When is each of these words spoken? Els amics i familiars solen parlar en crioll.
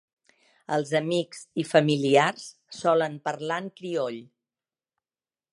Els 0.77 0.93
amics 0.99 1.43
i 1.63 1.67
familiars 1.73 2.47
solen 2.81 3.21
parlar 3.29 3.63
en 3.65 3.71
crioll. 3.83 4.21